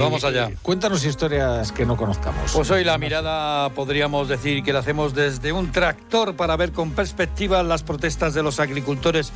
[0.00, 0.50] Vamos allá.
[0.62, 2.52] Cuéntanos historias que no conozcamos.
[2.52, 6.92] Pues hoy la mirada podríamos decir que la hacemos desde un tractor para ver con
[6.92, 9.32] perspectiva las protestas de los agricultores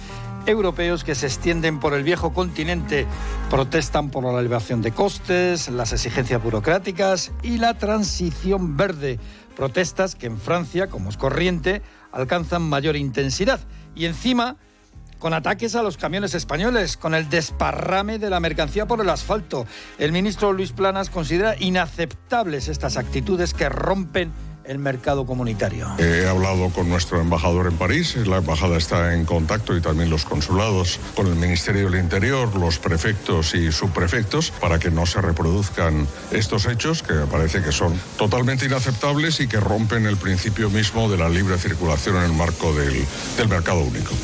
[0.46, 3.06] europeos que se extienden por el viejo continente.
[3.50, 9.18] Protestan por la elevación de costes, las exigencias burocráticas y la transición verde.
[9.56, 13.60] Protestas que en Francia, como es corriente, alcanzan mayor intensidad.
[13.94, 14.56] Y encima
[15.18, 19.66] con ataques a los camiones españoles, con el desparrame de la mercancía por el asfalto.
[19.98, 24.32] El ministro Luis Planas considera inaceptables estas actitudes que rompen
[24.64, 25.94] el mercado comunitario.
[25.98, 30.24] He hablado con nuestro embajador en París, la embajada está en contacto y también los
[30.24, 36.06] consulados con el Ministerio del Interior, los prefectos y subprefectos para que no se reproduzcan
[36.30, 41.18] estos hechos que parece que son totalmente inaceptables y que rompen el principio mismo de
[41.18, 43.04] la libre circulación en el marco del,
[43.36, 44.14] del mercado único.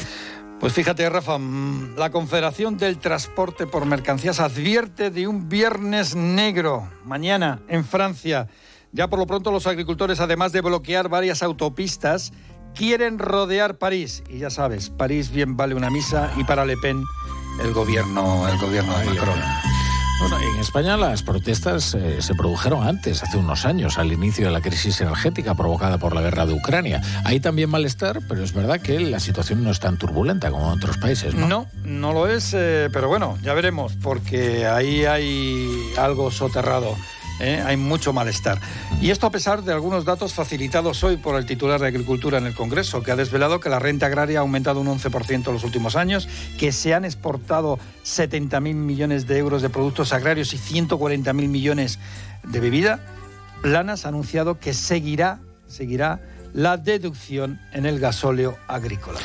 [0.60, 6.86] Pues fíjate, Rafa, mm, la Confederación del Transporte por Mercancías advierte de un viernes negro
[7.06, 8.46] mañana en Francia.
[8.92, 12.32] Ya por lo pronto los agricultores, además de bloquear varias autopistas,
[12.74, 14.22] quieren rodear París.
[14.28, 17.04] Y ya sabes, París bien vale una misa y para Le Pen
[17.62, 19.69] el gobierno, el gobierno de Macron.
[20.20, 24.52] Bueno, en España las protestas eh, se produjeron antes, hace unos años, al inicio de
[24.52, 27.00] la crisis energética provocada por la guerra de Ucrania.
[27.24, 30.78] Hay también malestar, pero es verdad que la situación no es tan turbulenta como en
[30.78, 31.48] otros países, ¿no?
[31.48, 36.96] No, no lo es, eh, pero bueno, ya veremos, porque ahí hay algo soterrado.
[37.40, 37.62] ¿Eh?
[37.64, 38.60] hay mucho malestar.
[39.00, 42.46] Y esto a pesar de algunos datos facilitados hoy por el titular de Agricultura en
[42.46, 45.64] el Congreso, que ha desvelado que la renta agraria ha aumentado un 11% en los
[45.64, 51.32] últimos años, que se han exportado 70.000 millones de euros de productos agrarios y 140.000
[51.48, 51.98] millones
[52.44, 53.00] de bebida.
[53.62, 56.20] Planas ha anunciado que seguirá, seguirá
[56.52, 59.20] la deducción en el gasóleo agrícola.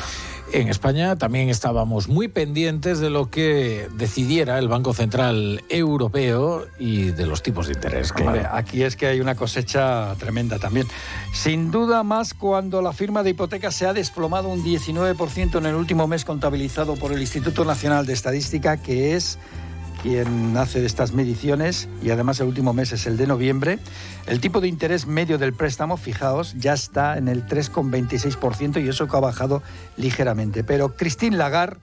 [0.52, 7.10] En España también estábamos muy pendientes de lo que decidiera el Banco Central Europeo y
[7.10, 8.12] de los tipos de interés.
[8.12, 8.48] Claro.
[8.52, 10.86] aquí es que hay una cosecha tremenda también.
[11.32, 15.74] Sin duda más cuando la firma de hipotecas se ha desplomado un 19% en el
[15.74, 19.38] último mes contabilizado por el Instituto Nacional de Estadística, que es
[20.06, 23.80] quien hace de estas mediciones, y además el último mes es el de noviembre,
[24.26, 29.08] el tipo de interés medio del préstamo, fijaos, ya está en el 3,26% y eso
[29.08, 29.64] que ha bajado
[29.96, 30.62] ligeramente.
[30.62, 31.80] Pero Christine Lagarde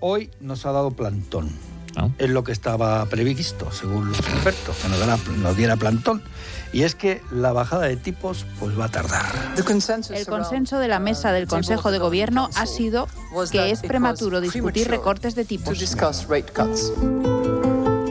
[0.00, 1.48] hoy nos ha dado plantón.
[1.94, 2.08] Ah.
[2.18, 6.24] Es lo que estaba previsto, según los expertos, que nos, nos diera plantón.
[6.72, 9.32] Y es que la bajada de tipos pues va a tardar.
[9.56, 9.64] El
[10.26, 13.06] consenso de la mesa del Consejo de Gobierno ha sido
[13.52, 15.78] que es prematuro discutir recortes de tipos.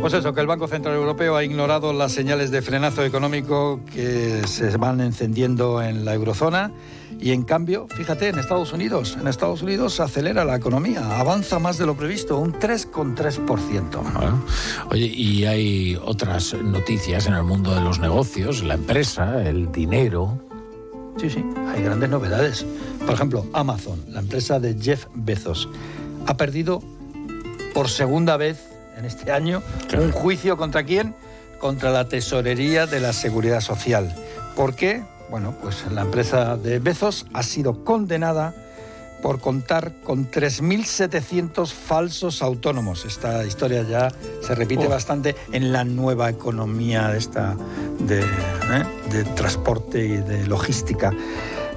[0.02, 4.42] Pues eso, que el Banco Central Europeo ha ignorado las señales de frenazo económico que
[4.48, 6.72] se van encendiendo en la eurozona
[7.20, 11.60] y en cambio, fíjate, en Estados Unidos, en Estados Unidos se acelera la economía, avanza
[11.60, 14.42] más de lo previsto, un 3,3%.
[14.90, 20.40] oye, y hay otras noticias en el mundo de los negocios, la empresa, el dinero.
[21.18, 22.66] Sí, sí, hay grandes novedades.
[23.06, 25.68] Por ejemplo, Amazon, la empresa de Jeff Bezos,
[26.26, 26.82] ha perdido
[27.74, 28.69] por segunda vez
[29.00, 29.64] en este año
[29.98, 31.16] un juicio contra quién?
[31.58, 34.14] Contra la tesorería de la seguridad social.
[34.56, 35.04] ¿Por qué?
[35.30, 38.54] Bueno, pues la empresa de Bezos ha sido condenada
[39.22, 43.06] por contar con 3.700 falsos autónomos.
[43.06, 44.10] Esta historia ya
[44.42, 44.90] se repite oh.
[44.90, 47.56] bastante en la nueva economía esta
[48.00, 48.86] de, ¿eh?
[49.12, 51.12] de transporte y de logística.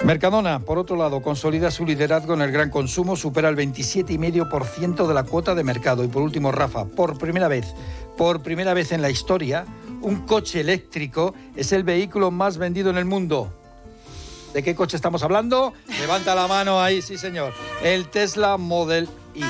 [0.05, 5.15] Mercadona, por otro lado, consolida su liderazgo en el gran consumo, supera el 27,5% de
[5.15, 6.03] la cuota de mercado.
[6.03, 7.73] Y por último, Rafa, por primera vez,
[8.17, 9.65] por primera vez en la historia,
[10.01, 13.62] un coche eléctrico es el vehículo más vendido en el mundo.
[14.53, 15.73] ¿De qué coche estamos hablando?
[15.99, 17.55] Levanta la mano ahí, sí señor.
[17.83, 19.45] El Tesla Model I,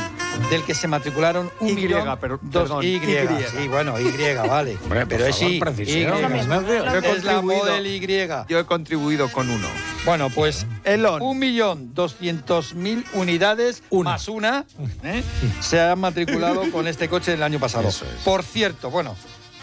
[0.49, 4.13] del que se matricularon un y, millón, pero, dos y, y, sí, bueno, Y,
[4.47, 4.79] vale.
[5.09, 5.61] pero es Y.
[5.61, 8.29] Tesla Model Y.
[8.49, 9.67] Yo he contribuido con uno.
[10.05, 11.21] Bueno, pues Elon.
[11.21, 14.67] un millón doscientos mil unidades más una
[15.05, 15.23] ¿eh?
[15.61, 17.89] se han matriculado con este coche el año pasado.
[18.25, 19.17] Por cierto, bueno,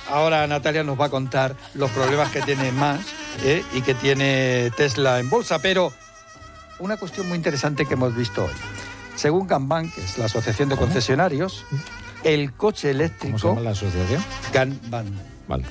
[0.10, 3.00] ahora Natalia nos va a contar los problemas que tiene más
[3.44, 3.64] ¿eh?
[3.74, 5.94] y que tiene Tesla en bolsa, pero
[6.80, 8.54] una cuestión muy interesante que hemos visto hoy.
[9.16, 11.66] Según Kanban, que es la asociación de concesionarios,
[12.24, 13.38] el coche eléctrico.
[13.38, 14.24] ¿Cómo se llama la asociación?
[14.54, 15.08] Kanban.
[15.48, 15.66] Vale.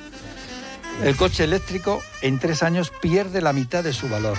[1.02, 4.36] El coche eléctrico en tres años pierde la mitad de su valor.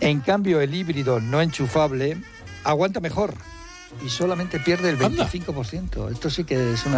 [0.00, 2.16] En cambio, el híbrido no enchufable
[2.62, 3.34] aguanta mejor
[4.04, 6.10] y solamente pierde el 25%.
[6.12, 6.92] Esto sí que es una